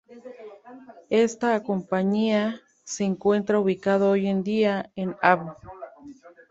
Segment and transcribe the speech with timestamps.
[1.11, 5.55] Esta compañía se encuentra ubicada hoy en día en Av.